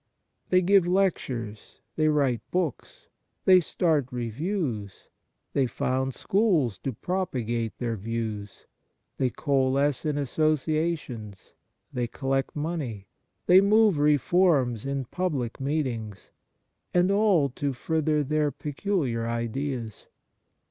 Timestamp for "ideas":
19.27-20.07